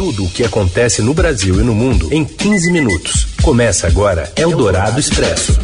Tudo 0.00 0.24
o 0.24 0.30
que 0.30 0.42
acontece 0.42 1.02
no 1.02 1.12
Brasil 1.12 1.60
e 1.60 1.62
no 1.62 1.74
mundo 1.74 2.08
em 2.10 2.24
15 2.24 2.72
minutos. 2.72 3.26
Começa 3.42 3.86
agora 3.86 4.32
Eldorado 4.34 4.98
Expresso. 4.98 5.60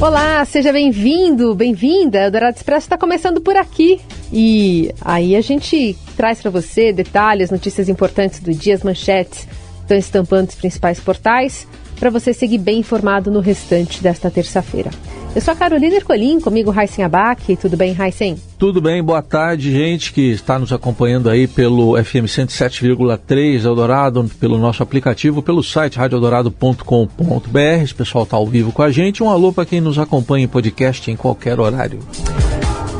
Olá, 0.00 0.44
seja 0.44 0.72
bem-vindo, 0.72 1.56
bem-vinda. 1.56 2.20
Eldorado 2.20 2.56
Expresso 2.56 2.86
está 2.86 2.96
começando 2.96 3.40
por 3.40 3.56
aqui. 3.56 4.00
E 4.32 4.94
aí 5.00 5.34
a 5.34 5.40
gente 5.40 5.98
traz 6.16 6.40
para 6.40 6.52
você 6.52 6.92
detalhes, 6.92 7.50
notícias 7.50 7.88
importantes 7.88 8.38
do 8.38 8.54
dia, 8.54 8.76
as 8.76 8.84
manchetes 8.84 9.48
estão 9.88 9.96
estampando 9.96 10.50
os 10.50 10.54
principais 10.54 11.00
portais 11.00 11.66
para 11.98 12.10
você 12.10 12.32
seguir 12.32 12.58
bem 12.58 12.78
informado 12.78 13.30
no 13.30 13.40
restante 13.40 14.02
desta 14.02 14.30
terça-feira. 14.30 14.90
Eu 15.34 15.42
sou 15.42 15.52
a 15.52 15.56
Carolina 15.56 15.96
Ercolim, 15.96 16.40
comigo 16.40 16.70
Raíssen 16.70 17.04
Abac. 17.04 17.56
Tudo 17.56 17.76
bem, 17.76 17.92
Raíssen? 17.92 18.36
Tudo 18.56 18.80
bem, 18.80 19.02
boa 19.02 19.20
tarde, 19.20 19.70
gente 19.70 20.12
que 20.12 20.30
está 20.30 20.58
nos 20.58 20.72
acompanhando 20.72 21.28
aí 21.28 21.46
pelo 21.46 22.02
FM 22.02 22.26
107,3 22.26 23.64
Eldorado, 23.64 24.30
pelo 24.40 24.58
nosso 24.58 24.82
aplicativo, 24.82 25.42
pelo 25.42 25.62
site 25.62 25.98
radioeldorado.com.br. 25.98 27.58
Esse 27.82 27.94
pessoal 27.94 28.24
está 28.24 28.36
ao 28.36 28.46
vivo 28.46 28.72
com 28.72 28.82
a 28.82 28.90
gente. 28.90 29.22
Um 29.22 29.28
alô 29.28 29.52
para 29.52 29.66
quem 29.66 29.80
nos 29.80 29.98
acompanha 29.98 30.44
em 30.44 30.48
podcast 30.48 31.10
em 31.10 31.16
qualquer 31.16 31.58
horário. 31.60 31.98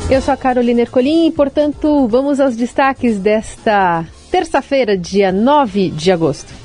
Eu 0.09 0.21
sou 0.21 0.33
a 0.33 0.37
Carolina 0.37 0.81
Ercolim 0.81 1.27
e, 1.27 1.31
portanto, 1.31 2.07
vamos 2.07 2.39
aos 2.39 2.55
destaques 2.55 3.17
desta 3.17 4.05
terça-feira, 4.31 4.97
dia 4.97 5.31
9 5.31 5.89
de 5.89 6.11
agosto. 6.11 6.58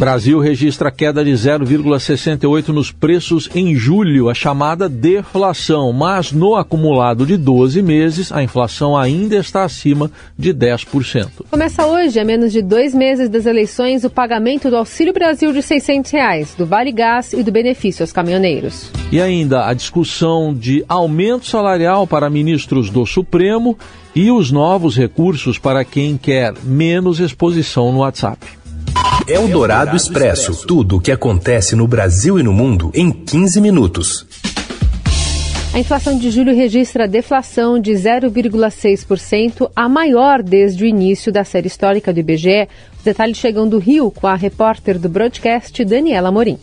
Brasil 0.00 0.38
registra 0.40 0.90
queda 0.90 1.22
de 1.22 1.30
0,68 1.30 2.68
nos 2.68 2.90
preços 2.90 3.50
em 3.54 3.74
julho, 3.74 4.30
a 4.30 4.34
chamada 4.34 4.88
deflação, 4.88 5.92
mas 5.92 6.32
no 6.32 6.56
acumulado 6.56 7.26
de 7.26 7.36
12 7.36 7.82
meses, 7.82 8.32
a 8.32 8.42
inflação 8.42 8.96
ainda 8.96 9.36
está 9.36 9.62
acima 9.62 10.10
de 10.38 10.54
10%. 10.54 11.28
Começa 11.50 11.86
hoje, 11.86 12.18
a 12.18 12.24
menos 12.24 12.50
de 12.50 12.62
dois 12.62 12.94
meses 12.94 13.28
das 13.28 13.44
eleições, 13.44 14.02
o 14.02 14.08
pagamento 14.08 14.70
do 14.70 14.76
Auxílio 14.78 15.12
Brasil 15.12 15.52
de 15.52 15.60
600 15.60 16.10
reais, 16.12 16.54
do 16.56 16.64
Vale 16.64 16.92
Gás 16.92 17.34
e 17.34 17.42
do 17.42 17.52
benefício 17.52 18.02
aos 18.02 18.10
caminhoneiros. 18.10 18.90
E 19.12 19.20
ainda 19.20 19.66
a 19.66 19.74
discussão 19.74 20.54
de 20.54 20.82
aumento 20.88 21.44
salarial 21.44 22.06
para 22.06 22.30
ministros 22.30 22.88
do 22.88 23.04
Supremo 23.04 23.76
e 24.16 24.30
os 24.30 24.50
novos 24.50 24.96
recursos 24.96 25.58
para 25.58 25.84
quem 25.84 26.16
quer 26.16 26.54
menos 26.64 27.20
exposição 27.20 27.92
no 27.92 27.98
WhatsApp. 27.98 28.59
Eldorado 29.26 29.96
Expresso. 29.96 30.66
Tudo 30.66 30.96
o 30.96 31.00
que 31.00 31.12
acontece 31.12 31.76
no 31.76 31.86
Brasil 31.86 32.38
e 32.38 32.42
no 32.42 32.52
mundo 32.52 32.90
em 32.94 33.10
15 33.10 33.60
minutos. 33.60 34.26
A 35.72 35.78
inflação 35.78 36.18
de 36.18 36.30
julho 36.30 36.54
registra 36.54 37.06
deflação 37.06 37.78
de 37.78 37.92
0,6%, 37.92 39.70
a 39.74 39.88
maior 39.88 40.42
desde 40.42 40.84
o 40.84 40.86
início 40.86 41.32
da 41.32 41.44
série 41.44 41.68
histórica 41.68 42.12
do 42.12 42.18
IBGE. 42.18 42.68
Os 42.96 43.04
detalhes 43.04 43.36
chegam 43.36 43.68
do 43.68 43.78
Rio 43.78 44.10
com 44.10 44.26
a 44.26 44.34
repórter 44.34 44.98
do 44.98 45.08
broadcast 45.08 45.84
Daniela 45.84 46.32
Morim. 46.32 46.58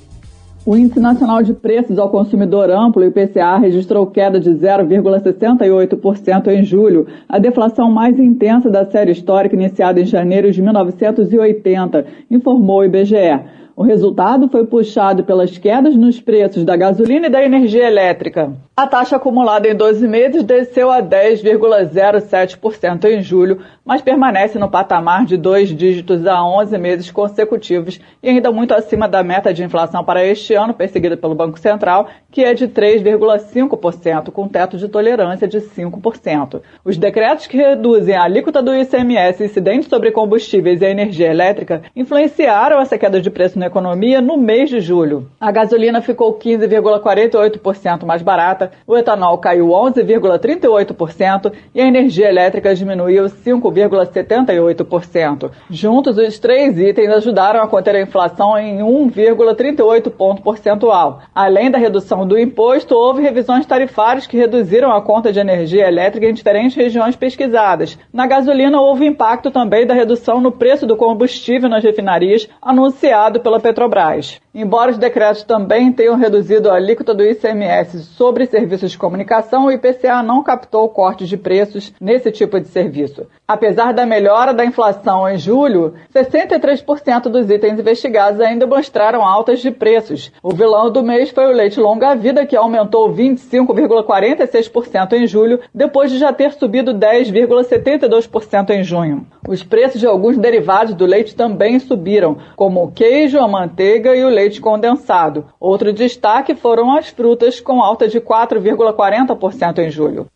O 0.67 0.75
Índice 0.75 0.99
Nacional 0.99 1.41
de 1.43 1.53
Preços 1.53 1.97
ao 1.97 2.09
Consumidor 2.09 2.69
Amplo, 2.69 3.01
IPCA, 3.01 3.57
registrou 3.57 4.05
queda 4.05 4.37
de 4.37 4.49
0,68% 4.49 6.49
em 6.49 6.61
julho, 6.61 7.07
a 7.29 7.39
deflação 7.39 7.89
mais 7.89 8.19
intensa 8.19 8.69
da 8.69 8.83
série 8.83 9.13
histórica 9.13 9.55
iniciada 9.55 10.01
em 10.01 10.05
janeiro 10.05 10.51
de 10.51 10.61
1980, 10.61 12.05
informou 12.29 12.79
o 12.79 12.83
IBGE. 12.83 13.39
O 13.77 13.83
resultado 13.83 14.49
foi 14.49 14.65
puxado 14.65 15.23
pelas 15.23 15.57
quedas 15.57 15.95
nos 15.95 16.19
preços 16.19 16.65
da 16.65 16.75
gasolina 16.75 17.27
e 17.27 17.29
da 17.29 17.45
energia 17.45 17.87
elétrica. 17.87 18.51
A 18.75 18.87
taxa 18.87 19.15
acumulada 19.17 19.69
em 19.69 19.75
12 19.75 20.07
meses 20.07 20.43
desceu 20.43 20.89
a 20.91 20.99
10,07% 20.99 23.05
em 23.05 23.21
julho, 23.21 23.59
mas 23.87 24.01
permanece 24.01 24.59
no 24.59 24.69
patamar 24.69 25.25
de 25.25 25.37
dois 25.37 25.69
dígitos 25.69 26.27
há 26.27 26.43
11 26.43 26.77
meses 26.77 27.09
consecutivos 27.09 28.01
e 28.21 28.29
ainda 28.29 28.51
muito 28.51 28.73
acima 28.73 29.07
da 29.07 29.23
meta 29.23 29.53
de 29.53 29.63
inflação 29.63 30.03
para 30.03 30.25
este 30.25 30.53
ano, 30.53 30.73
perseguida 30.73 31.15
pelo 31.15 31.33
Banco 31.33 31.57
Central, 31.57 32.09
que 32.29 32.43
é 32.43 32.53
de 32.53 32.67
3,5%, 32.67 34.29
com 34.31 34.47
teto 34.47 34.77
de 34.77 34.89
tolerância 34.89 35.47
de 35.47 35.61
5%. 35.61 36.61
Os 36.83 36.97
decretos 36.97 37.47
que 37.47 37.55
reduzem 37.55 38.13
a 38.13 38.23
alíquota 38.23 38.61
do 38.61 38.75
ICMS 38.75 39.45
incidente 39.45 39.87
sobre 39.87 40.11
combustíveis 40.11 40.81
e 40.81 40.85
energia 40.85 41.31
elétrica 41.31 41.83
influenciaram 41.95 42.81
essa 42.81 42.97
queda 42.97 43.21
de 43.21 43.29
preço 43.29 43.57
no 43.57 43.65
economia 43.65 44.19
no 44.19 44.35
mês 44.35 44.69
de 44.69 44.81
julho. 44.81 45.29
A 45.39 45.49
gasolina 45.49 46.01
ficou 46.01 46.37
15,48% 46.37 48.05
mais 48.05 48.21
barata, 48.21 48.71
o 48.85 48.97
etanol 48.97 49.37
caiu 49.37 49.67
11,38% 49.67 51.53
e 51.73 51.79
a 51.79 51.87
energia 51.87 52.27
elétrica 52.27 52.75
diminuiu 52.75 53.29
5,78%. 53.77 55.51
Juntos, 55.69 56.17
os 56.17 56.39
três 56.39 56.79
itens 56.79 57.09
ajudaram 57.09 57.61
a 57.61 57.67
conter 57.67 57.95
a 57.95 58.01
inflação 58.01 58.57
em 58.57 58.79
1,38 58.79 60.09
ponto 60.09 60.41
percentual. 60.41 61.21
Além 61.33 61.69
da 61.69 61.77
redução 61.77 62.27
do 62.27 62.39
imposto, 62.39 62.95
houve 62.95 63.21
revisões 63.21 63.65
tarifárias 63.65 64.25
que 64.25 64.37
reduziram 64.37 64.91
a 64.91 65.01
conta 65.01 65.31
de 65.31 65.39
energia 65.39 65.87
elétrica 65.87 66.27
em 66.27 66.33
diferentes 66.33 66.75
regiões 66.75 67.15
pesquisadas. 67.15 67.97
Na 68.11 68.25
gasolina, 68.25 68.81
houve 68.81 69.05
impacto 69.05 69.51
também 69.51 69.85
da 69.85 69.93
redução 69.93 70.41
no 70.41 70.51
preço 70.51 70.87
do 70.87 70.97
combustível 70.97 71.69
nas 71.69 71.83
refinarias, 71.83 72.49
anunciado 72.61 73.39
pela 73.39 73.59
Petrobras. 73.59 74.39
Embora 74.59 74.89
os 74.89 74.97
decretos 74.97 75.43
também 75.43 75.91
tenham 75.91 76.15
reduzido 76.15 76.71
a 76.71 76.73
alíquota 76.73 77.13
do 77.13 77.23
ICMS 77.23 78.05
sobre 78.05 78.47
serviços 78.47 78.89
de 78.89 78.97
comunicação, 78.97 79.67
o 79.67 79.71
IPCA 79.71 80.23
não 80.23 80.41
captou 80.41 80.89
cortes 80.89 81.29
de 81.29 81.37
preços 81.37 81.93
nesse 82.01 82.31
tipo 82.31 82.59
de 82.59 82.67
serviço. 82.67 83.27
Apesar 83.47 83.93
da 83.93 84.03
melhora 84.03 84.55
da 84.55 84.65
inflação 84.65 85.29
em 85.29 85.37
julho, 85.37 85.93
63% 86.11 87.29
dos 87.29 87.51
itens 87.51 87.79
investigados 87.79 88.41
ainda 88.41 88.65
mostraram 88.65 89.23
altas 89.23 89.59
de 89.59 89.69
preços. 89.69 90.31
O 90.41 90.55
vilão 90.55 90.89
do 90.89 91.03
mês 91.03 91.29
foi 91.29 91.45
o 91.45 91.55
leite 91.55 91.79
longa-vida, 91.79 92.43
que 92.43 92.55
aumentou 92.55 93.13
25,46% 93.13 95.13
em 95.13 95.27
julho, 95.27 95.59
depois 95.71 96.09
de 96.09 96.17
já 96.17 96.33
ter 96.33 96.53
subido 96.53 96.95
10,72% 96.95 98.71
em 98.71 98.83
junho. 98.83 99.27
Os 99.47 99.61
preços 99.61 99.99
de 99.99 100.07
alguns 100.07 100.35
derivados 100.35 100.95
do 100.95 101.05
leite 101.05 101.35
também 101.35 101.77
subiram, 101.77 102.37
como 102.55 102.83
o 102.83 102.91
queijo, 102.91 103.37
a 103.37 103.47
manteiga 103.47 104.15
e 104.15 104.25
o 104.25 104.29
leite 104.29 104.46
condensado. 104.59 105.45
Outro 105.59 105.91
destaque 105.91 106.55
foram 106.55 106.95
as 106.95 107.09
frutas, 107.09 107.59
com 107.59 107.81
alta 107.81 108.07
de 108.07 108.21
4,40% 108.21 109.79
em 109.79 109.91
julho. 109.91 110.27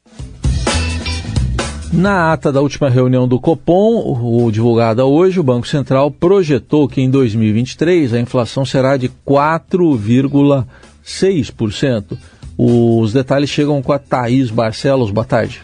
Na 1.93 2.31
ata 2.31 2.53
da 2.53 2.61
última 2.61 2.89
reunião 2.89 3.27
do 3.27 3.37
Copom, 3.39 4.17
o, 4.17 4.49
divulgada 4.49 5.05
hoje, 5.05 5.41
o 5.41 5.43
Banco 5.43 5.67
Central 5.67 6.09
projetou 6.09 6.87
que 6.87 7.01
em 7.01 7.09
2023 7.09 8.13
a 8.13 8.19
inflação 8.19 8.63
será 8.63 8.95
de 8.95 9.09
4,6%. 9.27 12.17
Os 12.57 13.11
detalhes 13.11 13.49
chegam 13.49 13.81
com 13.81 13.91
a 13.91 13.99
Thaís 13.99 14.49
Barcelos. 14.49 15.11
Boa 15.11 15.25
tarde. 15.25 15.61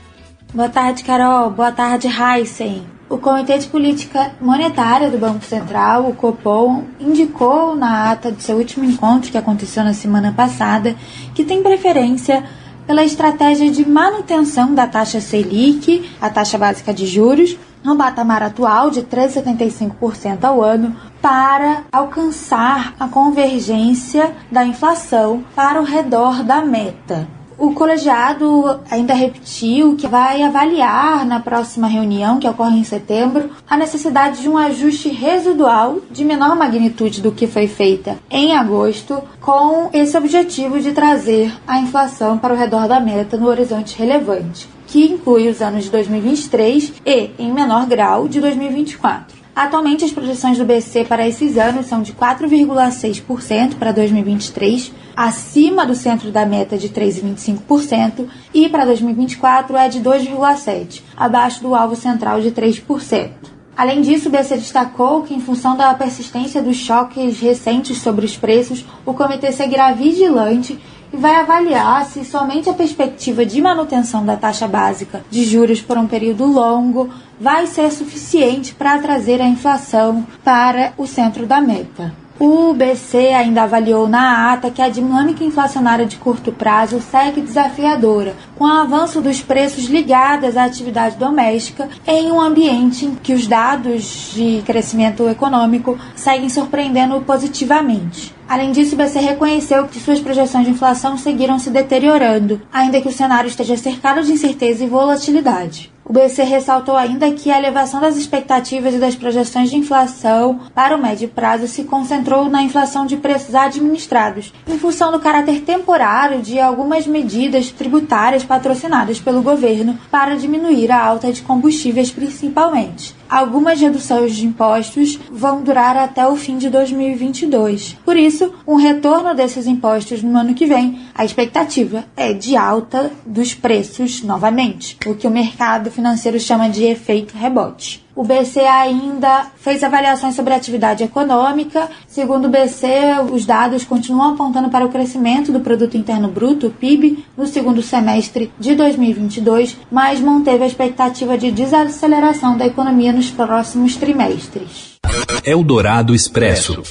Boa 0.54 0.68
tarde, 0.68 1.02
Carol. 1.04 1.50
Boa 1.50 1.72
tarde, 1.72 2.08
Heisen. 2.08 2.97
O 3.10 3.18
Comitê 3.18 3.58
de 3.58 3.68
Política 3.68 4.34
Monetária 4.42 5.10
do 5.10 5.18
Banco 5.18 5.46
Central, 5.46 6.10
o 6.10 6.14
Copom, 6.14 6.84
indicou 7.00 7.74
na 7.74 8.12
ata 8.12 8.30
do 8.30 8.42
seu 8.42 8.58
último 8.58 8.84
encontro, 8.84 9.32
que 9.32 9.38
aconteceu 9.38 9.82
na 9.82 9.94
semana 9.94 10.34
passada, 10.36 10.94
que 11.34 11.46
tem 11.46 11.64
preferência 11.64 12.44
pela 12.86 13.06
estratégia 13.06 13.72
de 13.72 13.88
manutenção 13.88 14.76
da 14.76 14.86
taxa 14.86 15.22
Selic, 15.22 16.10
a 16.20 16.30
taxa 16.30 16.58
básica 16.58 16.94
de 16.94 17.08
juros, 17.08 17.58
no 17.82 17.96
patamar 17.96 18.44
atual 18.44 18.90
de 18.90 19.04
3,75% 19.04 20.44
ao 20.44 20.62
ano, 20.62 20.94
para 21.22 21.84
alcançar 21.90 22.94
a 23.00 23.08
convergência 23.08 24.36
da 24.52 24.66
inflação 24.66 25.46
para 25.56 25.80
o 25.80 25.86
redor 25.86 26.44
da 26.44 26.60
meta. 26.60 27.37
O 27.58 27.74
colegiado 27.74 28.82
ainda 28.90 29.16
repetiu 29.16 29.96
que 29.96 30.08
vai 30.08 30.44
avaliar 30.44 31.26
na 31.26 31.40
próxima 31.40 31.88
reunião, 31.88 32.38
que 32.38 32.48
ocorre 32.48 32.78
em 32.78 32.84
setembro, 32.84 33.50
a 33.68 33.76
necessidade 33.76 34.44
de 34.44 34.50
um 34.50 34.56
ajuste 34.56 35.10
residual 35.10 35.98
de 36.12 36.24
menor 36.24 36.56
magnitude 36.56 37.20
do 37.20 37.32
que 37.32 37.48
foi 37.48 37.68
feita 37.68 38.20
em 38.30 38.56
agosto, 38.56 39.24
com 39.42 39.90
esse 39.92 40.16
objetivo 40.16 40.80
de 40.80 40.92
trazer 40.92 41.52
a 41.68 41.80
inflação 41.80 42.38
para 42.38 42.54
o 42.54 42.58
redor 42.58 42.88
da 42.88 43.00
meta 43.00 43.38
no 43.38 43.48
horizonte 43.48 43.98
relevante, 43.98 44.70
que 44.86 45.06
inclui 45.06 45.50
os 45.50 45.60
anos 45.60 45.86
de 45.86 45.90
2023 45.90 46.94
e, 47.04 47.32
em 47.40 47.52
menor 47.52 47.88
grau, 47.88 48.28
de 48.28 48.40
2024. 48.40 49.37
Atualmente, 49.58 50.06
as 50.06 50.12
projeções 50.12 50.60
do 50.60 50.66
BC 50.66 51.06
para 51.06 51.28
esses 51.28 51.58
anos 51.58 51.88
são 51.88 52.04
de 52.04 52.14
4,6% 52.14 53.74
para 53.74 53.92
2023, 53.92 54.94
acima 55.16 55.84
do 55.84 55.96
centro 55.96 56.32
da 56.32 56.46
meta 56.46 56.78
de 56.78 56.90
3,25%, 56.90 58.28
e 58.54 58.70
para 58.70 58.86
2024 58.86 59.76
é 59.76 59.90
de 59.90 60.00
2,7%, 60.00 61.02
abaixo 61.18 61.64
do 61.64 61.74
alvo 61.74 61.96
central 61.96 62.40
de 62.40 62.52
3%. 62.52 63.57
Além 63.78 64.02
disso, 64.02 64.28
o 64.28 64.32
BC 64.32 64.58
destacou 64.58 65.22
que, 65.22 65.36
em 65.36 65.40
função 65.40 65.78
da 65.78 65.94
persistência 65.94 66.64
dos 66.64 66.78
choques 66.78 67.40
recentes 67.40 68.00
sobre 68.00 68.26
os 68.26 68.36
preços, 68.36 68.84
o 69.06 69.14
comitê 69.14 69.52
seguirá 69.52 69.92
vigilante 69.92 70.80
e 71.14 71.16
vai 71.16 71.36
avaliar 71.36 72.04
se 72.06 72.26
somente 72.26 72.68
a 72.68 72.74
perspectiva 72.74 73.46
de 73.46 73.62
manutenção 73.62 74.26
da 74.26 74.36
taxa 74.36 74.68
básica 74.68 75.24
de 75.30 75.46
juros 75.46 75.80
por 75.80 75.96
um 75.96 76.08
período 76.08 76.44
longo 76.46 77.10
vai 77.40 77.68
ser 77.68 77.92
suficiente 77.92 78.74
para 78.74 78.98
trazer 78.98 79.40
a 79.40 79.48
inflação 79.48 80.26
para 80.44 80.94
o 80.98 81.06
centro 81.06 81.46
da 81.46 81.62
meta. 81.62 82.27
O 82.40 82.72
BC 82.72 83.18
ainda 83.34 83.64
avaliou 83.64 84.08
na 84.08 84.54
ata 84.54 84.70
que 84.70 84.80
a 84.80 84.90
dinâmica 84.90 85.44
inflacionária 85.44 86.06
de 86.06 86.18
curto 86.18 86.52
prazo 86.52 87.02
segue 87.02 87.42
desafiadora, 87.42 88.36
com 88.56 88.64
o 88.64 88.68
avanço 88.68 89.20
dos 89.22 89.42
preços 89.42 89.86
ligados 89.86 90.56
à 90.56 90.66
atividade 90.66 91.16
doméstica 91.16 91.90
em 92.06 92.32
um 92.32 92.40
ambiente 92.40 93.06
em 93.06 93.16
que 93.16 93.34
os 93.34 93.48
dados 93.48 94.34
de 94.36 94.62
crescimento 94.68 95.28
econômico 95.28 95.98
seguem 96.16 96.48
surpreendendo 96.48 97.20
positivamente. 97.22 98.36
Além 98.48 98.72
disso, 98.72 98.94
o 98.94 98.98
BC 98.98 99.18
reconheceu 99.18 99.88
que 99.88 100.00
suas 100.00 100.20
projeções 100.20 100.66
de 100.66 100.72
inflação 100.72 101.18
seguiram 101.18 101.58
se 101.58 101.72
deteriorando, 101.72 102.62
ainda 102.72 103.02
que 103.02 103.10
o 103.10 103.12
cenário 103.12 103.48
esteja 103.48 103.76
cercado 103.76 104.22
de 104.22 104.32
incerteza 104.32 104.84
e 104.84 104.88
volatilidade. 104.88 105.92
O 106.10 106.14
BC 106.14 106.42
ressaltou 106.44 106.96
ainda 106.96 107.30
que 107.34 107.52
a 107.52 107.58
elevação 107.58 108.00
das 108.00 108.16
expectativas 108.16 108.94
e 108.94 108.98
das 108.98 109.14
projeções 109.14 109.70
de 109.70 109.76
inflação 109.76 110.62
para 110.74 110.96
o 110.96 111.02
médio 111.02 111.28
prazo 111.28 111.68
se 111.68 111.84
concentrou 111.84 112.50
na 112.50 112.64
inflação 112.64 113.06
de 113.06 113.18
preços 113.18 113.54
administrados, 113.54 114.54
em 114.66 114.80
função 114.80 115.12
do 115.12 115.20
caráter 115.20 115.64
temporário 115.64 116.42
de 116.42 116.62
algumas 116.62 117.06
medidas 117.06 117.72
tributárias 117.72 118.46
patrocinadas 118.46 119.20
pelo 119.20 119.42
governo 119.42 120.00
para 120.10 120.38
diminuir 120.38 120.94
a 120.94 121.04
alta 121.04 121.30
de 121.34 121.42
combustíveis 121.42 122.10
principalmente. 122.10 123.14
Algumas 123.30 123.80
reduções 123.80 124.36
de 124.36 124.46
impostos 124.46 125.20
vão 125.32 125.62
durar 125.62 125.98
até 125.98 126.28
o 126.28 126.36
fim 126.36 126.58
de 126.58 126.70
2022. 126.70 127.98
Por 128.06 128.16
isso, 128.16 128.54
um 128.66 128.76
retorno 128.76 129.36
desses 129.36 129.68
impostos 129.68 130.24
no 130.24 130.38
ano 130.38 130.54
que 130.54 130.66
vem, 130.66 131.02
a 131.14 131.26
expectativa 131.26 132.06
é 132.16 132.34
de 132.34 132.56
alta 132.56 133.12
dos 133.26 133.54
preços 133.54 134.24
novamente, 134.24 134.98
o 135.06 135.16
que 135.16 135.28
o 135.28 135.32
mercado 135.32 135.92
financeiro 135.92 136.40
chama 136.40 136.70
de 136.70 136.84
efeito 136.84 137.36
rebote. 137.36 138.07
O 138.18 138.24
BC 138.24 138.62
ainda 138.62 139.46
fez 139.58 139.84
avaliações 139.84 140.34
sobre 140.34 140.52
a 140.52 140.58
atividade 140.58 141.04
econômica. 141.04 141.88
Segundo 142.08 142.46
o 142.46 142.50
BC, 142.50 142.88
os 143.32 143.46
dados 143.46 143.86
continuam 143.86 144.34
apontando 144.34 144.70
para 144.70 144.84
o 144.84 144.90
crescimento 144.90 145.52
do 145.52 145.60
produto 145.60 145.96
interno 145.96 146.28
bruto, 146.28 146.74
PIB, 146.80 147.24
no 147.38 147.46
segundo 147.46 147.80
semestre 147.84 148.52
de 148.60 148.74
2022, 148.74 149.78
mas 149.92 150.20
manteve 150.20 150.64
a 150.64 150.68
expectativa 150.68 151.38
de 151.38 151.52
desaceleração 151.52 152.58
da 152.58 152.66
economia 152.66 153.14
nos 153.14 153.30
próximos 153.30 153.96
trimestres. 153.96 154.98
Eldorado 155.46 156.16
Expresso. 156.16 156.82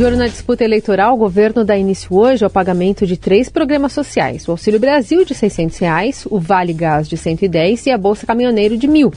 De 0.00 0.06
olho 0.06 0.16
na 0.16 0.28
disputa 0.28 0.64
eleitoral, 0.64 1.12
o 1.12 1.18
governo 1.18 1.62
dá 1.62 1.76
início 1.76 2.16
hoje 2.16 2.42
ao 2.42 2.48
pagamento 2.48 3.06
de 3.06 3.18
três 3.18 3.50
programas 3.50 3.92
sociais: 3.92 4.48
o 4.48 4.52
Auxílio 4.52 4.80
Brasil 4.80 5.26
de 5.26 5.34
600 5.34 5.76
reais, 5.76 6.26
o 6.30 6.40
Vale 6.40 6.72
Gás 6.72 7.06
de 7.06 7.16
R$ 7.16 7.20
110 7.20 7.84
e 7.84 7.90
a 7.90 7.98
Bolsa 7.98 8.26
Caminhoneiro 8.26 8.78
de 8.78 8.86
R$ 8.86 8.94
1.000. 8.94 9.14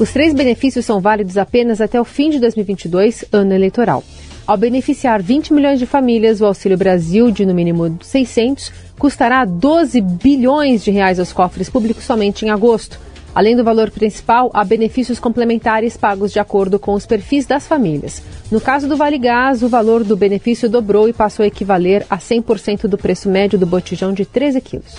Os 0.00 0.10
três 0.10 0.34
benefícios 0.34 0.84
são 0.84 1.00
válidos 1.00 1.38
apenas 1.38 1.80
até 1.80 2.00
o 2.00 2.04
fim 2.04 2.28
de 2.28 2.40
2022, 2.40 3.24
ano 3.30 3.54
eleitoral. 3.54 4.02
Ao 4.44 4.56
beneficiar 4.56 5.22
20 5.22 5.52
milhões 5.52 5.78
de 5.78 5.86
famílias, 5.86 6.40
o 6.40 6.46
Auxílio 6.46 6.76
Brasil 6.76 7.30
de 7.30 7.46
no 7.46 7.54
mínimo 7.54 7.96
600 8.02 8.72
custará 8.98 9.44
12 9.44 10.00
bilhões 10.00 10.82
de 10.82 10.90
reais 10.90 11.20
aos 11.20 11.32
cofres 11.32 11.70
públicos 11.70 12.02
somente 12.02 12.44
em 12.44 12.50
agosto. 12.50 12.98
Além 13.36 13.54
do 13.54 13.62
valor 13.62 13.90
principal, 13.90 14.50
há 14.54 14.64
benefícios 14.64 15.20
complementares 15.20 15.94
pagos 15.94 16.32
de 16.32 16.38
acordo 16.38 16.78
com 16.78 16.94
os 16.94 17.04
perfis 17.04 17.44
das 17.44 17.66
famílias. 17.66 18.22
No 18.50 18.58
caso 18.58 18.88
do 18.88 18.96
Vale 18.96 19.18
Gás, 19.18 19.62
o 19.62 19.68
valor 19.68 20.02
do 20.02 20.16
benefício 20.16 20.70
dobrou 20.70 21.06
e 21.06 21.12
passou 21.12 21.44
a 21.44 21.46
equivaler 21.46 22.06
a 22.08 22.16
100% 22.16 22.88
do 22.88 22.96
preço 22.96 23.28
médio 23.28 23.58
do 23.58 23.66
botijão 23.66 24.14
de 24.14 24.24
13 24.24 24.58
quilos. 24.62 24.96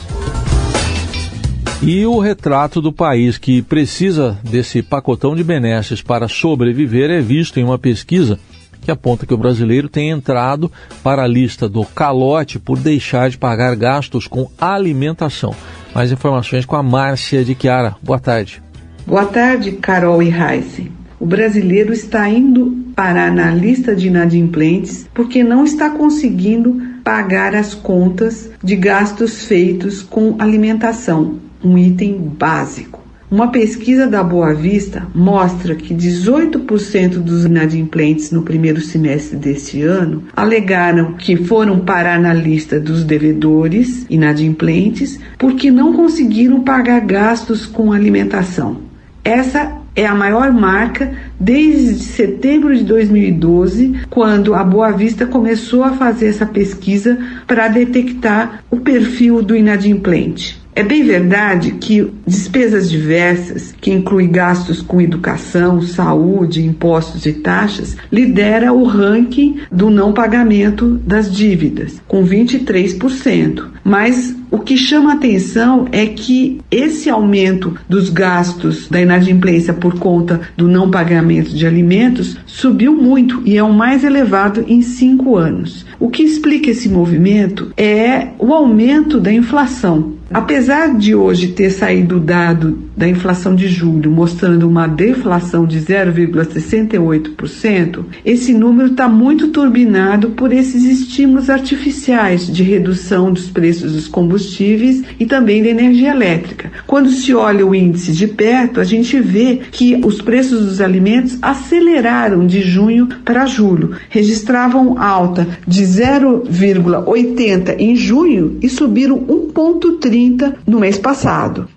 E 1.81 2.05
o 2.05 2.19
retrato 2.19 2.79
do 2.79 2.93
país 2.93 3.39
que 3.39 3.63
precisa 3.63 4.37
desse 4.43 4.83
pacotão 4.83 5.35
de 5.35 5.43
benesses 5.43 6.03
para 6.03 6.27
sobreviver 6.27 7.09
é 7.09 7.19
visto 7.19 7.59
em 7.59 7.63
uma 7.63 7.79
pesquisa 7.79 8.37
que 8.79 8.91
aponta 8.91 9.25
que 9.25 9.33
o 9.33 9.37
brasileiro 9.37 9.89
tem 9.89 10.11
entrado 10.11 10.71
para 11.01 11.23
a 11.23 11.27
lista 11.27 11.67
do 11.67 11.83
calote 11.83 12.59
por 12.59 12.77
deixar 12.77 13.31
de 13.31 13.37
pagar 13.37 13.75
gastos 13.75 14.27
com 14.27 14.47
alimentação. 14.59 15.55
Mais 15.97 16.11
informações 16.11 16.63
com 16.63 16.75
a 16.75 16.83
Márcia 16.83 17.43
de 17.43 17.57
Chiara. 17.59 17.95
Boa 18.03 18.19
tarde. 18.19 18.61
Boa 19.03 19.25
tarde, 19.25 19.71
Carol 19.71 20.21
e 20.21 20.29
Heisen. 20.29 20.91
O 21.19 21.25
brasileiro 21.25 21.91
está 21.91 22.29
indo 22.29 22.85
parar 22.95 23.31
na 23.31 23.49
lista 23.49 23.95
de 23.95 24.05
inadimplentes 24.05 25.09
porque 25.11 25.43
não 25.43 25.65
está 25.65 25.89
conseguindo 25.89 26.79
pagar 27.03 27.55
as 27.55 27.73
contas 27.73 28.51
de 28.63 28.75
gastos 28.75 29.45
feitos 29.45 30.03
com 30.03 30.35
alimentação, 30.37 31.39
um 31.63 31.75
item 31.75 32.15
básico. 32.19 33.06
Uma 33.29 33.49
pesquisa 33.49 34.07
da 34.07 34.23
Boa 34.23 34.53
Vista 34.53 35.05
mostra 35.13 35.75
que 35.75 35.93
18% 35.93 37.19
dos 37.19 37.43
inadimplentes 37.43 38.31
no 38.31 38.41
primeiro 38.41 38.79
semestre 38.79 39.35
deste 39.35 39.81
ano 39.81 40.23
alegaram 40.33 41.11
que 41.11 41.35
foram 41.35 41.81
parar 41.81 42.21
na 42.21 42.33
lista 42.33 42.79
dos 42.79 43.03
devedores 43.03 44.05
inadimplentes 44.09 45.19
porque 45.37 45.69
não 45.69 45.91
conseguiram 45.91 46.61
pagar 46.61 47.01
gastos 47.01 47.65
com 47.65 47.91
alimentação. 47.91 48.77
Essa 49.25 49.73
é 49.93 50.05
a 50.05 50.15
maior 50.15 50.53
marca 50.53 51.11
desde 51.37 51.95
setembro 51.95 52.73
de 52.73 52.85
2012, 52.85 54.03
quando 54.09 54.53
a 54.53 54.63
Boa 54.63 54.91
Vista 54.91 55.25
começou 55.25 55.83
a 55.83 55.91
fazer 55.91 56.27
essa 56.27 56.45
pesquisa 56.45 57.17
para 57.45 57.67
detectar 57.67 58.63
o 58.71 58.77
perfil 58.77 59.41
do 59.41 59.53
inadimplente. 59.53 60.65
É 60.77 60.83
bem 60.83 61.03
verdade 61.03 61.71
que 61.71 62.07
despesas 62.27 62.87
diversas, 62.87 63.73
que 63.81 63.91
incluem 63.91 64.29
gastos 64.29 64.79
com 64.79 65.01
educação, 65.01 65.81
saúde, 65.81 66.63
impostos 66.63 67.25
e 67.25 67.33
taxas, 67.33 67.97
lidera 68.11 68.71
o 68.71 68.83
ranking 68.83 69.61
do 69.71 69.89
não 69.89 70.13
pagamento 70.13 71.01
das 71.03 71.35
dívidas, 71.35 71.99
com 72.07 72.23
23%. 72.23 73.69
Mas 73.83 74.35
o 74.51 74.59
que 74.59 74.77
chama 74.77 75.13
atenção 75.13 75.87
é 75.91 76.05
que 76.05 76.61
esse 76.69 77.09
aumento 77.09 77.75
dos 77.89 78.11
gastos 78.11 78.87
da 78.87 79.01
inadimplência 79.01 79.73
por 79.73 79.97
conta 79.97 80.41
do 80.55 80.67
não 80.67 80.91
pagamento 80.91 81.55
de 81.55 81.65
alimentos 81.65 82.37
subiu 82.45 82.93
muito 82.93 83.41
e 83.43 83.57
é 83.57 83.63
o 83.63 83.73
mais 83.73 84.03
elevado 84.03 84.63
em 84.67 84.83
cinco 84.83 85.37
anos. 85.37 85.87
O 85.99 86.07
que 86.07 86.21
explica 86.21 86.69
esse 86.69 86.87
movimento 86.87 87.73
é 87.75 88.27
o 88.37 88.53
aumento 88.53 89.19
da 89.19 89.33
inflação. 89.33 90.16
Apesar 90.29 90.97
de 90.97 91.15
hoje 91.15 91.49
ter 91.49 91.69
saído 91.69 92.17
o 92.17 92.19
dado 92.19 92.86
da 92.97 93.07
inflação 93.07 93.53
de 93.53 93.67
julho 93.67 94.09
mostrando 94.09 94.67
uma 94.67 94.87
deflação 94.87 95.67
de 95.67 95.79
0,68%, 95.79 98.03
esse 98.25 98.51
número 98.53 98.89
está 98.89 99.07
muito 99.07 99.49
turbinado 99.49 100.31
por 100.31 100.51
esses 100.51 100.83
estímulos 100.83 101.51
artificiais 101.51 102.51
de 102.51 102.63
redução 102.63 103.31
dos 103.31 103.51
preços 103.51 103.93
dos 103.93 104.07
combustíveis 104.07 105.03
e 105.19 105.27
também 105.27 105.61
da 105.61 105.69
energia 105.69 106.09
elétrica. 106.09 106.71
Quando 106.87 107.11
se 107.11 107.35
olha 107.35 107.63
o 107.65 107.75
índice 107.75 108.11
de 108.11 108.27
perto, 108.27 108.79
a 108.79 108.83
gente 108.83 109.19
vê 109.19 109.61
que 109.71 110.01
os 110.03 110.19
preços 110.21 110.65
dos 110.65 110.81
alimentos 110.81 111.37
aceleraram 111.41 112.45
de 112.47 112.61
junho 112.61 113.07
para 113.23 113.45
julho, 113.45 113.91
registravam 114.09 114.99
alta 114.99 115.47
de 115.67 115.83
0,80 115.83 117.75
em 117.77 117.95
junho 117.95 118.57
e 118.61 118.67
subiram 118.67 119.19
1,30 119.19 120.55
no 120.65 120.79
mês 120.79 120.97
passado. 120.97 121.67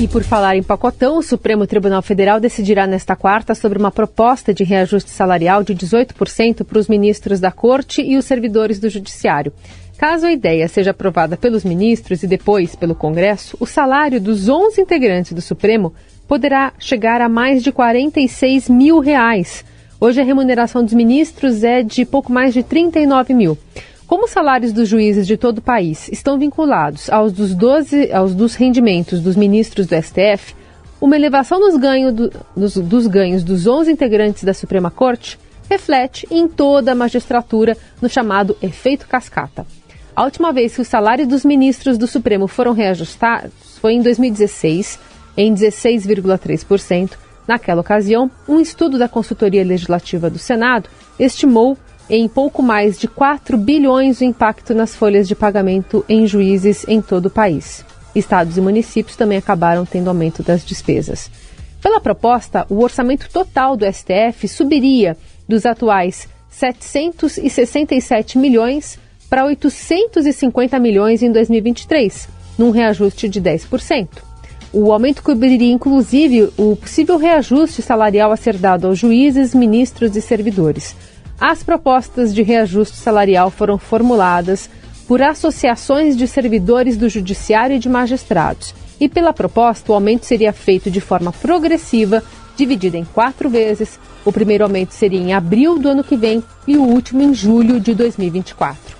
E 0.00 0.08
por 0.08 0.24
falar 0.24 0.56
em 0.56 0.62
pacotão, 0.62 1.18
o 1.18 1.22
Supremo 1.22 1.68
Tribunal 1.68 2.02
Federal 2.02 2.40
decidirá 2.40 2.84
nesta 2.84 3.14
quarta 3.14 3.54
sobre 3.54 3.78
uma 3.78 3.92
proposta 3.92 4.52
de 4.52 4.64
reajuste 4.64 5.08
salarial 5.08 5.62
de 5.62 5.72
18% 5.72 6.64
para 6.64 6.78
os 6.78 6.88
ministros 6.88 7.38
da 7.38 7.52
Corte 7.52 8.02
e 8.02 8.16
os 8.16 8.24
servidores 8.24 8.80
do 8.80 8.90
Judiciário. 8.90 9.52
Caso 9.96 10.26
a 10.26 10.32
ideia 10.32 10.66
seja 10.66 10.90
aprovada 10.90 11.36
pelos 11.36 11.62
ministros 11.62 12.24
e 12.24 12.26
depois 12.26 12.74
pelo 12.74 12.96
Congresso, 12.96 13.56
o 13.60 13.66
salário 13.66 14.20
dos 14.20 14.48
11 14.48 14.80
integrantes 14.80 15.32
do 15.32 15.40
Supremo 15.40 15.94
poderá 16.26 16.72
chegar 16.76 17.20
a 17.20 17.28
mais 17.28 17.62
de 17.62 17.70
46 17.70 18.68
mil 18.68 18.98
reais. 18.98 19.64
Hoje 20.00 20.20
a 20.20 20.24
remuneração 20.24 20.82
dos 20.82 20.92
ministros 20.92 21.62
é 21.62 21.84
de 21.84 22.04
pouco 22.04 22.32
mais 22.32 22.52
de 22.52 22.64
39 22.64 23.32
mil. 23.32 23.56
Como 24.06 24.24
os 24.24 24.30
salários 24.30 24.72
dos 24.72 24.88
juízes 24.88 25.26
de 25.26 25.36
todo 25.36 25.58
o 25.58 25.62
país 25.62 26.08
estão 26.10 26.38
vinculados 26.38 27.08
aos 27.08 27.32
dos, 27.32 27.54
12, 27.54 28.12
aos 28.12 28.34
dos 28.34 28.54
rendimentos 28.54 29.20
dos 29.20 29.34
ministros 29.34 29.86
do 29.86 29.96
STF, 29.96 30.54
uma 31.00 31.16
elevação 31.16 31.58
nos 31.58 31.76
ganho 31.76 32.12
do, 32.12 32.32
dos, 32.56 32.74
dos 32.76 33.06
ganhos 33.06 33.42
dos 33.42 33.66
11 33.66 33.90
integrantes 33.90 34.44
da 34.44 34.52
Suprema 34.52 34.90
Corte 34.90 35.38
reflete 35.68 36.26
em 36.30 36.46
toda 36.46 36.92
a 36.92 36.94
magistratura 36.94 37.76
no 38.00 38.08
chamado 38.08 38.56
efeito 38.62 39.08
cascata. 39.08 39.66
A 40.14 40.24
última 40.24 40.52
vez 40.52 40.74
que 40.74 40.82
os 40.82 40.88
salários 40.88 41.26
dos 41.26 41.44
ministros 41.44 41.96
do 41.98 42.06
Supremo 42.06 42.46
foram 42.46 42.72
reajustados 42.72 43.78
foi 43.80 43.94
em 43.94 44.02
2016, 44.02 44.98
em 45.36 45.54
16,3%. 45.54 47.12
Naquela 47.48 47.80
ocasião, 47.80 48.30
um 48.48 48.60
estudo 48.60 48.98
da 48.98 49.08
Consultoria 49.08 49.64
Legislativa 49.64 50.30
do 50.30 50.38
Senado 50.38 50.88
estimou 51.18 51.76
em 52.08 52.28
pouco 52.28 52.62
mais 52.62 52.98
de 52.98 53.08
4 53.08 53.56
bilhões 53.56 54.20
o 54.20 54.24
impacto 54.24 54.74
nas 54.74 54.94
folhas 54.94 55.26
de 55.26 55.34
pagamento 55.34 56.04
em 56.08 56.26
juízes 56.26 56.84
em 56.86 57.00
todo 57.00 57.26
o 57.26 57.30
país. 57.30 57.84
Estados 58.14 58.56
e 58.56 58.60
municípios 58.60 59.16
também 59.16 59.38
acabaram 59.38 59.84
tendo 59.84 60.08
aumento 60.08 60.42
das 60.42 60.64
despesas. 60.64 61.30
Pela 61.82 62.00
proposta, 62.00 62.66
o 62.70 62.82
orçamento 62.82 63.28
total 63.30 63.76
do 63.76 63.84
STF 63.84 64.48
subiria 64.48 65.16
dos 65.48 65.66
atuais 65.66 66.28
767 66.48 68.38
milhões 68.38 68.98
para 69.28 69.44
850 69.44 70.78
milhões 70.78 71.22
em 71.22 71.32
2023, 71.32 72.28
num 72.56 72.70
reajuste 72.70 73.28
de 73.28 73.40
10%. 73.40 74.08
O 74.72 74.92
aumento 74.92 75.22
cobriria 75.22 75.72
inclusive 75.72 76.50
o 76.56 76.76
possível 76.76 77.16
reajuste 77.16 77.82
salarial 77.82 78.32
a 78.32 78.36
ser 78.36 78.56
dado 78.56 78.86
aos 78.86 78.98
juízes, 78.98 79.54
ministros 79.54 80.16
e 80.16 80.22
servidores. 80.22 80.96
As 81.40 81.62
propostas 81.62 82.34
de 82.34 82.42
reajuste 82.42 82.96
salarial 82.96 83.50
foram 83.50 83.78
formuladas 83.78 84.70
por 85.06 85.20
associações 85.20 86.16
de 86.16 86.26
servidores 86.26 86.96
do 86.96 87.08
Judiciário 87.08 87.76
e 87.76 87.78
de 87.78 87.88
magistrados. 87.88 88.74
E 89.00 89.08
pela 89.08 89.32
proposta, 89.32 89.90
o 89.90 89.94
aumento 89.94 90.24
seria 90.24 90.52
feito 90.52 90.90
de 90.90 91.00
forma 91.00 91.32
progressiva, 91.32 92.22
dividida 92.56 92.96
em 92.96 93.04
quatro 93.04 93.50
vezes. 93.50 93.98
O 94.24 94.32
primeiro 94.32 94.64
aumento 94.64 94.92
seria 94.92 95.20
em 95.20 95.34
abril 95.34 95.78
do 95.78 95.88
ano 95.88 96.04
que 96.04 96.16
vem 96.16 96.42
e 96.66 96.76
o 96.76 96.82
último 96.82 97.22
em 97.22 97.34
julho 97.34 97.80
de 97.80 97.94
2024. 97.94 98.94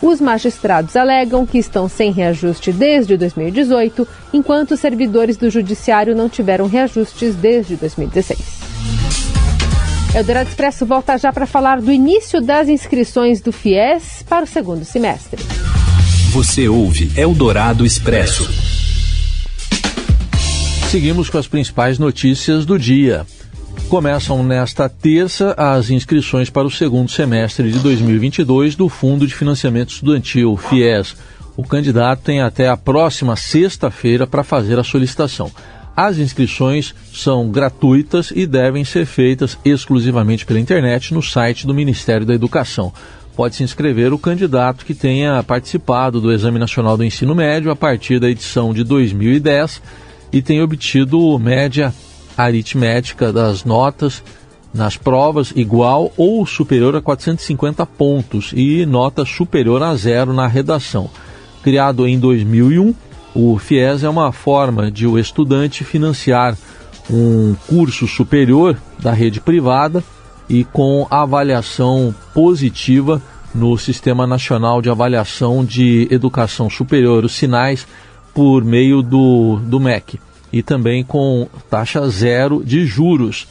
Os 0.00 0.18
magistrados 0.18 0.96
alegam 0.96 1.44
que 1.44 1.58
estão 1.58 1.86
sem 1.86 2.10
reajuste 2.10 2.72
desde 2.72 3.18
2018, 3.18 4.08
enquanto 4.32 4.70
os 4.70 4.80
servidores 4.80 5.36
do 5.36 5.50
Judiciário 5.50 6.16
não 6.16 6.28
tiveram 6.28 6.66
reajustes 6.66 7.34
desde 7.34 7.76
2016. 7.76 8.59
Eldorado 10.12 10.48
Expresso 10.48 10.84
volta 10.84 11.16
já 11.16 11.32
para 11.32 11.46
falar 11.46 11.80
do 11.80 11.92
início 11.92 12.40
das 12.40 12.68
inscrições 12.68 13.40
do 13.40 13.52
FIES 13.52 14.24
para 14.28 14.44
o 14.44 14.46
segundo 14.46 14.84
semestre. 14.84 15.40
Você 16.32 16.68
ouve 16.68 17.12
Eldorado 17.16 17.86
Expresso. 17.86 18.50
Seguimos 20.90 21.30
com 21.30 21.38
as 21.38 21.46
principais 21.46 21.96
notícias 21.96 22.66
do 22.66 22.76
dia. 22.76 23.24
Começam 23.88 24.42
nesta 24.42 24.88
terça 24.88 25.54
as 25.56 25.90
inscrições 25.90 26.50
para 26.50 26.66
o 26.66 26.70
segundo 26.70 27.08
semestre 27.08 27.70
de 27.70 27.78
2022 27.78 28.74
do 28.74 28.88
Fundo 28.88 29.28
de 29.28 29.34
Financiamento 29.34 29.90
Estudantil, 29.90 30.56
FIES. 30.56 31.14
O 31.56 31.62
candidato 31.62 32.22
tem 32.24 32.40
até 32.40 32.68
a 32.68 32.76
próxima 32.76 33.36
sexta-feira 33.36 34.26
para 34.26 34.42
fazer 34.42 34.76
a 34.76 34.84
solicitação. 34.84 35.52
As 36.02 36.16
inscrições 36.16 36.94
são 37.12 37.50
gratuitas 37.50 38.32
e 38.34 38.46
devem 38.46 38.86
ser 38.86 39.04
feitas 39.04 39.58
exclusivamente 39.62 40.46
pela 40.46 40.58
internet 40.58 41.12
no 41.12 41.20
site 41.20 41.66
do 41.66 41.74
Ministério 41.74 42.24
da 42.24 42.32
Educação. 42.32 42.90
Pode 43.36 43.56
se 43.56 43.62
inscrever 43.62 44.10
o 44.10 44.18
candidato 44.18 44.86
que 44.86 44.94
tenha 44.94 45.42
participado 45.42 46.18
do 46.18 46.32
Exame 46.32 46.58
Nacional 46.58 46.96
do 46.96 47.04
Ensino 47.04 47.34
Médio 47.34 47.70
a 47.70 47.76
partir 47.76 48.18
da 48.18 48.30
edição 48.30 48.72
de 48.72 48.82
2010 48.82 49.82
e 50.32 50.40
tenha 50.40 50.64
obtido 50.64 51.38
média 51.38 51.92
aritmética 52.34 53.30
das 53.30 53.66
notas 53.66 54.22
nas 54.72 54.96
provas 54.96 55.52
igual 55.54 56.10
ou 56.16 56.46
superior 56.46 56.96
a 56.96 57.02
450 57.02 57.84
pontos 57.84 58.54
e 58.56 58.86
nota 58.86 59.26
superior 59.26 59.82
a 59.82 59.94
zero 59.96 60.32
na 60.32 60.46
redação. 60.46 61.10
Criado 61.62 62.06
em 62.06 62.18
2001, 62.18 62.94
o 63.34 63.58
FIES 63.58 64.04
é 64.04 64.08
uma 64.08 64.32
forma 64.32 64.90
de 64.90 65.06
o 65.06 65.18
estudante 65.18 65.84
financiar 65.84 66.56
um 67.08 67.54
curso 67.66 68.06
superior 68.06 68.76
da 68.98 69.12
rede 69.12 69.40
privada 69.40 70.02
e 70.48 70.64
com 70.64 71.06
avaliação 71.10 72.14
positiva 72.34 73.22
no 73.54 73.76
Sistema 73.76 74.26
Nacional 74.26 74.80
de 74.80 74.90
Avaliação 74.90 75.64
de 75.64 76.08
Educação 76.10 76.70
Superior, 76.70 77.24
os 77.24 77.32
sinais 77.32 77.86
por 78.34 78.64
meio 78.64 79.02
do, 79.02 79.56
do 79.64 79.80
MEC 79.80 80.20
e 80.52 80.62
também 80.62 81.04
com 81.04 81.48
taxa 81.68 82.08
zero 82.08 82.64
de 82.64 82.84
juros. 82.84 83.46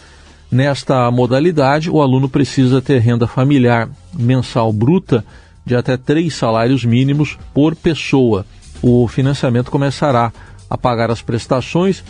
Nesta 0.51 1.09
modalidade, 1.11 1.89
o 1.89 2.01
aluno 2.01 2.27
precisa 2.27 2.81
ter 2.81 2.99
renda 2.99 3.27
familiar 3.27 3.89
mensal 4.13 4.73
bruta 4.73 5.23
de 5.65 5.75
até 5.75 5.95
três 5.95 6.33
salários 6.33 6.83
mínimos 6.83 7.37
por 7.53 7.75
pessoa. 7.75 8.45
O 8.81 9.07
financiamento 9.07 9.71
começará 9.71 10.31
a 10.69 10.77
pagar 10.77 11.11
as 11.11 11.21
prestações, 11.21 12.03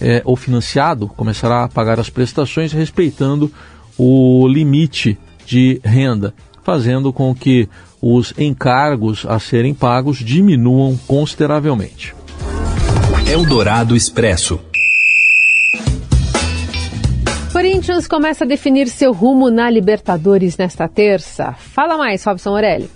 é, 0.00 0.22
o 0.24 0.36
financiado 0.36 1.08
começará 1.08 1.64
a 1.64 1.68
pagar 1.68 1.98
as 1.98 2.10
prestações 2.10 2.72
respeitando 2.72 3.52
o 3.98 4.46
limite 4.48 5.18
de 5.46 5.80
renda, 5.84 6.34
fazendo 6.62 7.12
com 7.12 7.34
que 7.34 7.68
os 8.00 8.34
encargos 8.36 9.24
a 9.26 9.38
serem 9.38 9.74
pagos 9.74 10.18
diminuam 10.18 10.96
consideravelmente. 11.06 12.14
Eldorado 13.30 13.96
Expresso. 13.96 14.60
Corinthians 17.52 18.08
começa 18.08 18.44
a 18.44 18.46
definir 18.46 18.88
seu 18.88 19.12
rumo 19.12 19.50
na 19.50 19.70
Libertadores 19.70 20.56
nesta 20.56 20.88
terça. 20.88 21.52
Fala 21.52 21.96
mais, 21.96 22.24
Robson 22.24 22.50
Morelli. 22.50 22.90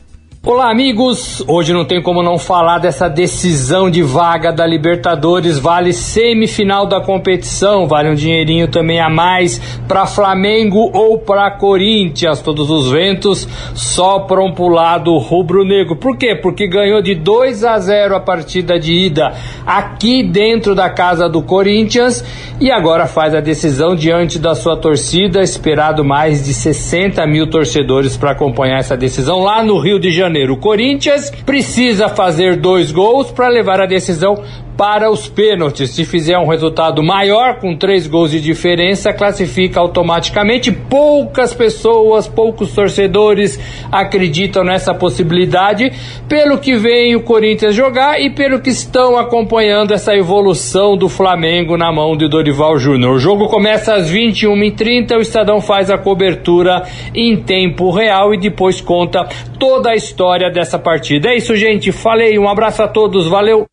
Olá, 0.48 0.70
amigos! 0.70 1.42
Hoje 1.48 1.72
não 1.72 1.84
tem 1.84 2.00
como 2.00 2.22
não 2.22 2.38
falar 2.38 2.78
dessa 2.78 3.08
decisão 3.08 3.90
de 3.90 4.00
vaga 4.00 4.52
da 4.52 4.64
Libertadores. 4.64 5.58
Vale 5.58 5.92
semifinal 5.92 6.86
da 6.86 7.00
competição, 7.00 7.88
vale 7.88 8.10
um 8.10 8.14
dinheirinho 8.14 8.68
também 8.68 9.00
a 9.00 9.10
mais 9.10 9.58
para 9.88 10.06
Flamengo 10.06 10.88
ou 10.94 11.18
para 11.18 11.50
Corinthians. 11.50 12.40
Todos 12.42 12.70
os 12.70 12.88
ventos 12.88 13.48
sopram 13.74 14.52
pro 14.52 14.68
lado 14.68 15.18
rubro-negro. 15.18 15.96
Por 15.96 16.16
quê? 16.16 16.36
Porque 16.36 16.68
ganhou 16.68 17.02
de 17.02 17.16
2 17.16 17.64
a 17.64 17.76
0 17.80 18.14
a 18.14 18.20
partida 18.20 18.78
de 18.78 18.94
ida 18.94 19.32
aqui 19.66 20.22
dentro 20.22 20.76
da 20.76 20.88
casa 20.88 21.28
do 21.28 21.42
Corinthians 21.42 22.24
e 22.60 22.70
agora 22.70 23.08
faz 23.08 23.34
a 23.34 23.40
decisão 23.40 23.96
diante 23.96 24.38
da 24.38 24.54
sua 24.54 24.76
torcida. 24.76 25.42
Esperado 25.42 26.04
mais 26.04 26.44
de 26.44 26.54
60 26.54 27.26
mil 27.26 27.50
torcedores 27.50 28.16
para 28.16 28.30
acompanhar 28.30 28.78
essa 28.78 28.96
decisão 28.96 29.40
lá 29.40 29.60
no 29.60 29.80
Rio 29.80 29.98
de 29.98 30.12
Janeiro. 30.12 30.35
Janeiro. 30.36 30.54
O 30.54 30.58
Corinthians 30.58 31.30
precisa 31.30 32.08
fazer 32.08 32.56
dois 32.56 32.92
gols 32.92 33.30
para 33.30 33.48
levar 33.48 33.80
a 33.80 33.86
decisão 33.86 34.34
para 34.76 35.10
os 35.10 35.28
pênaltis. 35.28 35.90
Se 35.90 36.04
fizer 36.04 36.38
um 36.38 36.46
resultado 36.46 37.02
maior, 37.02 37.58
com 37.58 37.74
três 37.74 38.06
gols 38.06 38.30
de 38.30 38.40
diferença, 38.40 39.12
classifica 39.12 39.80
automaticamente. 39.80 40.70
Poucas 40.70 41.54
pessoas, 41.54 42.28
poucos 42.28 42.72
torcedores 42.74 43.58
acreditam 43.90 44.62
nessa 44.62 44.94
possibilidade, 44.94 45.92
pelo 46.28 46.58
que 46.58 46.76
vem 46.76 47.16
o 47.16 47.22
Corinthians 47.22 47.74
jogar 47.74 48.20
e 48.20 48.30
pelo 48.30 48.60
que 48.60 48.70
estão 48.70 49.16
acompanhando 49.16 49.94
essa 49.94 50.14
evolução 50.14 50.96
do 50.96 51.08
Flamengo 51.08 51.76
na 51.76 51.90
mão 51.90 52.16
de 52.16 52.28
Dorival 52.28 52.78
Júnior. 52.78 53.14
O 53.14 53.18
jogo 53.18 53.48
começa 53.48 53.94
às 53.94 54.10
21h30, 54.10 55.16
o 55.16 55.20
Estadão 55.20 55.60
faz 55.60 55.90
a 55.90 55.98
cobertura 55.98 56.82
em 57.14 57.36
tempo 57.36 57.90
real 57.90 58.34
e 58.34 58.38
depois 58.38 58.80
conta 58.80 59.26
toda 59.58 59.90
a 59.90 59.96
história 59.96 60.50
dessa 60.50 60.78
partida. 60.78 61.30
É 61.30 61.36
isso, 61.36 61.56
gente. 61.56 61.92
Falei, 61.92 62.38
um 62.38 62.48
abraço 62.48 62.82
a 62.82 62.88
todos, 62.88 63.26
valeu! 63.26 63.66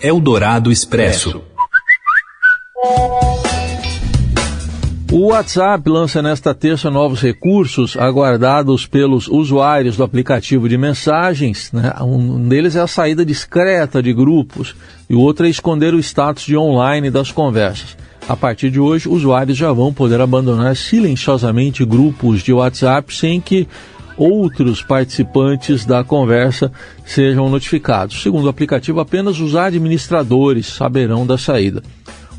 Eldorado 0.00 0.70
Expresso. 0.70 1.42
O 5.10 5.28
WhatsApp 5.28 5.88
lança 5.88 6.20
nesta 6.20 6.54
terça 6.54 6.90
novos 6.90 7.22
recursos 7.22 7.96
aguardados 7.96 8.86
pelos 8.86 9.26
usuários 9.26 9.96
do 9.96 10.04
aplicativo 10.04 10.68
de 10.68 10.76
mensagens. 10.76 11.72
Né? 11.72 11.92
Um 12.02 12.46
deles 12.46 12.76
é 12.76 12.80
a 12.80 12.86
saída 12.86 13.24
discreta 13.24 14.02
de 14.02 14.12
grupos 14.12 14.76
e 15.08 15.14
o 15.14 15.20
outro 15.20 15.46
é 15.46 15.48
esconder 15.48 15.94
o 15.94 15.98
status 15.98 16.44
de 16.44 16.56
online 16.56 17.10
das 17.10 17.32
conversas. 17.32 17.96
A 18.28 18.36
partir 18.36 18.70
de 18.70 18.78
hoje, 18.78 19.08
usuários 19.08 19.56
já 19.56 19.72
vão 19.72 19.94
poder 19.94 20.20
abandonar 20.20 20.76
silenciosamente 20.76 21.82
grupos 21.86 22.42
de 22.42 22.52
WhatsApp 22.52 23.16
sem 23.16 23.40
que 23.40 23.66
outros 24.18 24.82
participantes 24.82 25.86
da 25.86 26.02
conversa 26.02 26.72
sejam 27.06 27.48
notificados. 27.48 28.20
Segundo 28.22 28.46
o 28.46 28.48
aplicativo, 28.48 29.00
apenas 29.00 29.38
os 29.38 29.54
administradores 29.54 30.66
saberão 30.66 31.24
da 31.24 31.38
saída. 31.38 31.82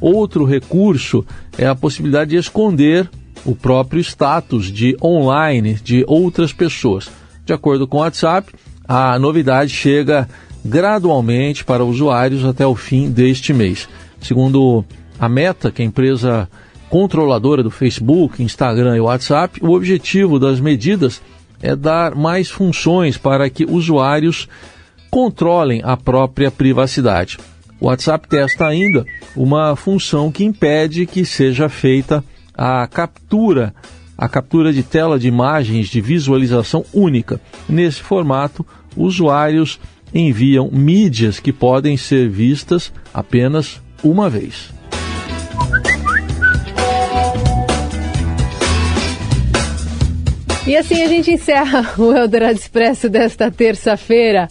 Outro 0.01 0.45
recurso 0.45 1.25
é 1.57 1.65
a 1.65 1.75
possibilidade 1.75 2.31
de 2.31 2.37
esconder 2.37 3.09
o 3.45 3.55
próprio 3.55 4.01
status 4.01 4.65
de 4.71 4.97
online 5.01 5.75
de 5.75 6.03
outras 6.07 6.51
pessoas. 6.51 7.09
De 7.45 7.53
acordo 7.53 7.87
com 7.87 7.97
o 7.97 8.01
WhatsApp, 8.01 8.53
a 8.87 9.17
novidade 9.17 9.71
chega 9.71 10.27
gradualmente 10.63 11.63
para 11.63 11.83
usuários 11.83 12.43
até 12.43 12.65
o 12.65 12.75
fim 12.75 13.09
deste 13.09 13.53
mês. 13.53 13.87
Segundo 14.21 14.83
a 15.17 15.29
Meta, 15.29 15.71
que 15.71 15.81
é 15.81 15.85
a 15.85 15.87
empresa 15.87 16.49
controladora 16.89 17.61
do 17.61 17.71
Facebook, 17.71 18.41
Instagram 18.41 18.97
e 18.97 18.99
WhatsApp, 18.99 19.59
o 19.63 19.71
objetivo 19.75 20.39
das 20.39 20.59
medidas 20.59 21.21
é 21.61 21.75
dar 21.75 22.15
mais 22.15 22.49
funções 22.49 23.17
para 23.17 23.49
que 23.49 23.65
usuários 23.65 24.47
controlem 25.09 25.81
a 25.83 25.97
própria 25.97 26.51
privacidade. 26.51 27.37
O 27.79 27.87
WhatsApp 27.87 28.27
testa 28.27 28.67
ainda 28.67 29.05
uma 29.35 29.75
função 29.75 30.31
que 30.31 30.43
impede 30.43 31.05
que 31.05 31.25
seja 31.25 31.69
feita 31.69 32.23
a 32.53 32.85
captura 32.87 33.73
a 34.17 34.27
captura 34.27 34.73
de 34.73 34.83
tela 34.83 35.17
de 35.17 35.29
imagens 35.29 35.87
de 35.87 36.01
visualização 36.01 36.83
única. 36.93 37.39
Nesse 37.69 38.01
formato, 38.01 38.65
usuários 38.97 39.79
enviam 40.13 40.69
mídias 40.69 41.39
que 41.39 41.53
podem 41.53 41.95
ser 41.95 42.27
vistas 42.27 42.91
apenas 43.13 43.81
uma 44.03 44.29
vez. 44.29 44.77
E 50.69 50.77
assim 50.77 51.01
a 51.01 51.07
gente 51.07 51.31
encerra 51.31 51.93
o 51.97 52.15
Eldorado 52.15 52.53
Expresso 52.53 53.09
desta 53.09 53.49
terça-feira. 53.49 54.47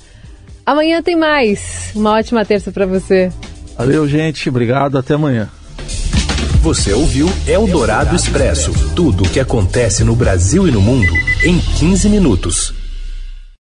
Amanhã 0.67 1.01
tem 1.01 1.15
mais. 1.15 1.93
Uma 1.95 2.15
ótima 2.15 2.45
terça 2.45 2.73
para 2.73 2.87
você. 2.87 3.31
Valeu, 3.77 4.09
gente. 4.09 4.49
Obrigado. 4.49 4.99
Até 4.99 5.15
amanhã. 5.15 5.49
Você 6.61 6.93
ouviu 6.93 7.31
Eldorado 7.47 8.17
Expresso 8.17 8.73
tudo 8.97 9.23
o 9.23 9.29
que 9.29 9.39
acontece 9.39 10.03
no 10.03 10.17
Brasil 10.17 10.67
e 10.67 10.73
no 10.73 10.81
mundo 10.81 11.13
em 11.45 11.57
15 11.79 12.09
minutos. 12.09 12.75